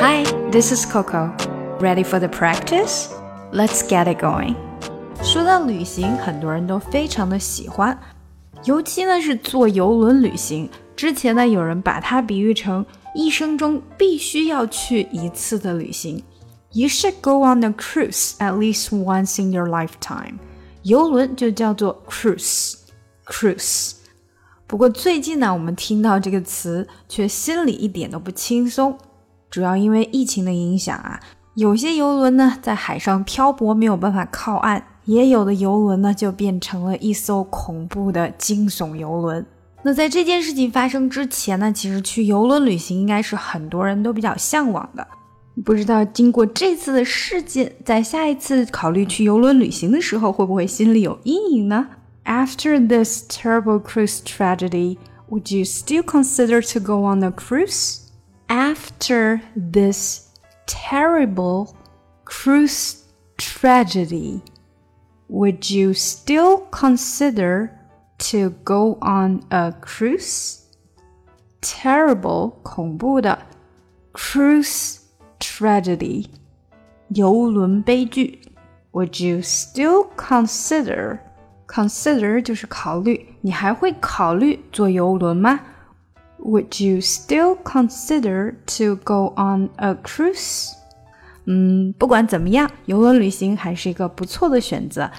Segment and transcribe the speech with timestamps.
[0.00, 1.32] Hi, this is Coco.
[1.80, 3.08] Ready for the practice?
[3.52, 4.54] Let's get it going.
[5.22, 7.98] 说到旅行，很多人都非常的喜欢，
[8.64, 10.68] 尤其呢是坐游轮旅行。
[10.94, 12.84] 之前呢，有人把它比喻成
[13.14, 16.22] 一生中必须要去一次的旅行。
[16.72, 20.38] You should go on a cruise at least once in your lifetime.
[20.82, 23.92] 游轮就叫做 cruise，cruise。
[24.66, 28.98] 不过最近呢，我们听到这个词，却心里一点都不轻松。
[29.51, 31.19] 主要因为疫情的影响啊，
[31.55, 39.45] 有些游轮呢在海上漂泊，没有办法靠岸；也有的游轮呢就变成了一艘恐怖的惊悚游轮。
[39.83, 45.05] 那在这件事情发生之前呢，其实去游轮旅行应该是很多人都比较向往的。
[45.65, 51.87] 不知道经过这次的事件，在下一次考虑去游轮旅行的时候，会不会心里有阴影呢
[52.23, 54.97] ？After this terrible cruise tragedy,
[55.29, 58.00] would you still consider to go on a cruise?
[58.50, 60.28] after this
[60.66, 61.74] terrible
[62.24, 63.04] cruise
[63.36, 64.42] tragedy,
[65.28, 67.70] would you still consider
[68.18, 70.62] to go on a cruise?
[71.60, 73.38] Terrible 恐怖的
[74.12, 74.98] cruise
[75.40, 76.26] tragedy
[77.08, 78.40] 游轮悲剧
[78.92, 81.18] Would you still consider
[81.66, 85.60] consider 就是考虑，你还会考虑坐游轮吗
[86.43, 90.71] ？would you still consider to go on a cruise?
[91.45, 95.09] 嗯，不管怎么样，游轮旅行还是一个不错的选择。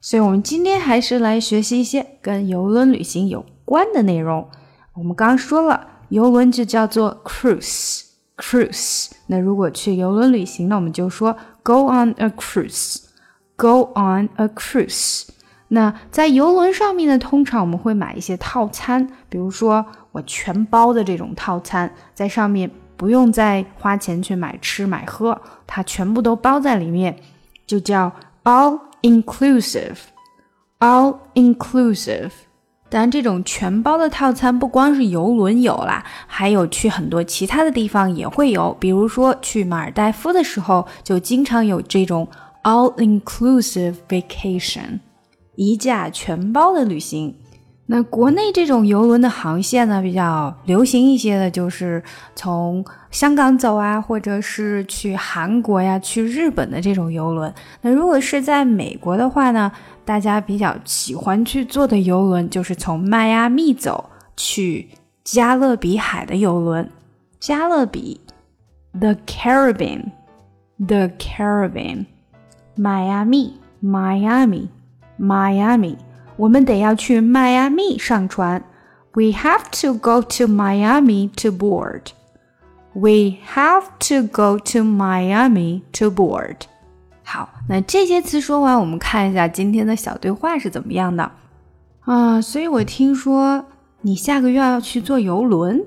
[0.00, 4.48] 所以，我们今天还是来学习一些跟游轮旅行有关的内容。
[4.94, 9.10] 我们刚刚说了，游轮就叫做 cruise，cruise。
[9.26, 15.26] 那如果去游轮旅行，那我们就说 go on a cruise，go on a cruise。
[15.68, 27.16] 那在游轮上面呢，通常我们会买一些套餐，比如说我全包的这种套餐，在上面不用再花钱去买吃买喝，它全部都包在里面，
[27.66, 28.10] 就叫
[28.44, 32.30] all inclusive，all inclusive。
[32.90, 42.26] 当然，这种全包的套餐不光是游轮有啦，还有去很多其他的地方也会有，比如说去马尔代夫的时候，就经常有这种
[42.62, 45.00] all inclusive vacation。
[45.54, 47.36] 一价全包的旅行，
[47.90, 52.02] 那国内这种游轮的航线呢，比较流行一些的，就是
[52.34, 57.50] 从香港走啊，或者是去韩国呀、去日本的这种游轮。
[57.80, 59.72] 那如果是在美国的话呢，
[60.04, 64.90] 大家比较喜欢去坐的游轮，就是从迈阿密走去
[65.24, 66.86] 加勒比海的游轮。
[67.40, 68.20] 加勒比
[68.98, 72.04] ，The Caribbean，The Caribbean，
[72.76, 74.68] 迈阿密，Miami。
[75.20, 75.96] Miami，
[76.37, 78.63] 我们得要去迈阿密上船。
[79.13, 82.07] We have to go to Miami to board.
[82.93, 86.57] We have to go to Miami to board.
[87.23, 91.31] 好，那这些词说完，我们看一下今天的小对话是怎么样的
[92.01, 92.41] 啊？
[92.41, 93.65] 所以我听说
[94.01, 95.83] 你下个月要去坐游轮。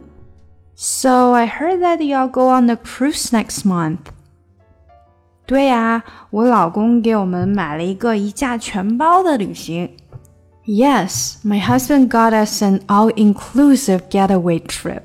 [0.75, 3.98] So I heard that you'll go on a cruise next month.
[5.47, 9.91] 对呀，我老公给我们买了一个一价全包的旅行。
[10.70, 15.03] Yes, my husband got us an all-inclusive getaway trip.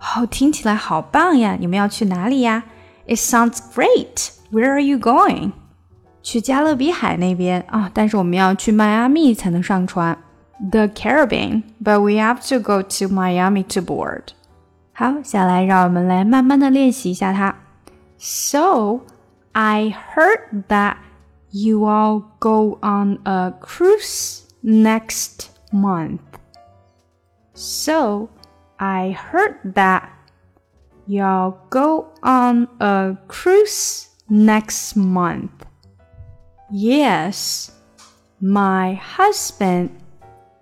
[0.00, 1.56] 哦，听起来好棒呀！
[1.60, 2.64] 你们要去哪里呀？
[3.06, 4.30] It sounds great.
[4.50, 5.52] Where are you going?
[6.22, 10.16] 去加勒比海那边啊，但是我们要去迈阿密才能上船。
[10.70, 14.28] The Caribbean, but we have to go to Miami to board.
[14.92, 17.54] 好，下来让我们来慢慢的练习一下它。
[18.18, 19.00] So.
[19.52, 20.98] I heard that
[21.50, 26.39] you all go on a cruise next month.
[27.53, 28.31] So
[28.79, 30.11] I heard that
[31.05, 35.51] y'all go on a cruise next month.
[36.71, 37.71] Yes,
[38.41, 40.01] my husband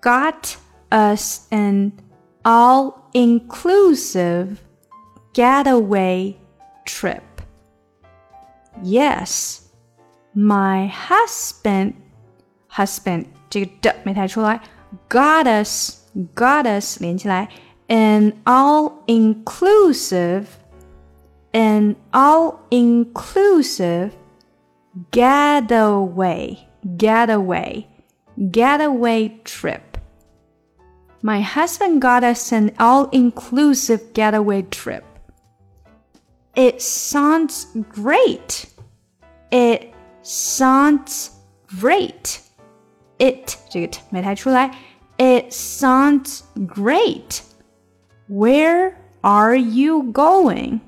[0.02, 0.58] got
[0.92, 1.94] us an
[2.44, 4.62] all inclusive
[5.32, 6.36] getaway
[6.86, 7.24] trip.
[8.84, 9.70] Yes,
[10.36, 12.03] my husband
[12.73, 14.61] husband 这个的没抬出来，
[15.09, 17.49] got us got us 连起来，
[17.89, 20.45] an all inclusive
[21.53, 24.11] an all inclusive
[25.11, 26.59] getaway
[26.97, 27.85] getaway
[28.37, 29.81] getaway trip.
[31.21, 35.03] My husband got us an all inclusive getaway trip.
[36.55, 38.67] It sounds great.
[39.51, 41.31] It sounds
[41.81, 42.41] great.
[43.20, 44.00] it 这个 t
[45.52, 47.44] sounds great.
[48.28, 50.82] Where are you going?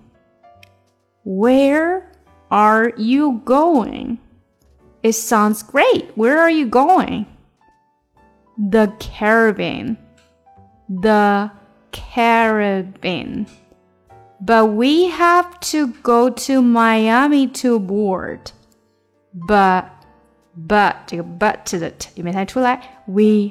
[1.24, 2.12] Where
[2.50, 4.20] are you going?
[5.04, 6.12] It sounds great.
[6.16, 7.26] Where are you going?
[8.58, 9.98] The Caribbean.
[10.90, 11.52] The
[11.92, 13.48] Caribbean.
[14.42, 18.52] But we have to go to Miami to board.
[19.34, 19.92] But
[20.68, 21.92] but 这个 but to the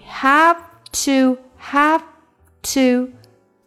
[0.09, 0.57] have
[0.93, 2.03] to have
[2.63, 3.09] to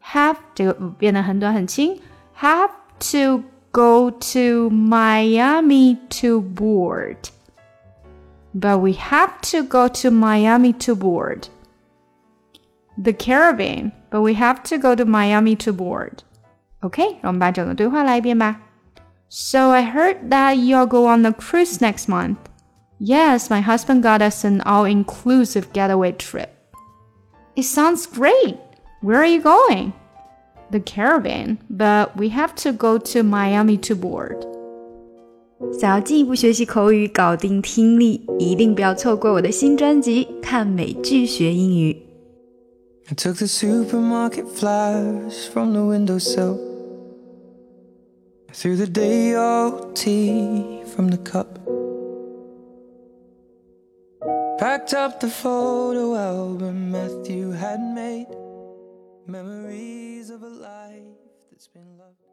[0.04, 2.00] have 这个变得很短很轻
[2.40, 7.18] ，have to go to Miami to board。
[8.54, 11.50] But we have to go to Miami to board
[12.98, 16.24] the Caribbean, but we have to go to Miami to board.
[16.84, 17.20] Okay,
[19.30, 22.47] So I heard that you'll go on a cruise next month.
[23.00, 26.50] Yes, my husband got us an all inclusive getaway trip.
[27.56, 28.58] It sounds great.
[29.02, 29.94] Where are you going?
[30.72, 34.46] The Caribbean, but we have to go to Miami to board.
[35.80, 41.94] 想要进一步学习口语，搞定听力，一定不要错过我的新专辑《看美剧学英语》。
[43.10, 46.58] I took the supermarket flowers from the windowsill,
[48.50, 51.48] I threw the day old tea from the cup.
[54.60, 58.26] Packed up the photo album Matthew had made.
[59.28, 61.04] Memories of a life
[61.52, 62.27] that's been loved.